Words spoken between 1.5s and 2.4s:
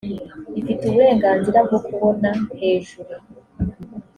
bwo kubona